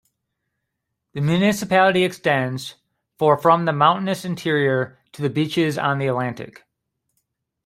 [1.13, 2.73] The municipality extends
[3.19, 6.63] for from the mountainous interior to the beaches on the Atlantic.